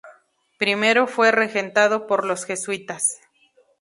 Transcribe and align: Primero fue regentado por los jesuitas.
Primero 0.57 1.05
fue 1.05 1.29
regentado 1.31 2.07
por 2.07 2.25
los 2.25 2.45
jesuitas. 2.45 3.19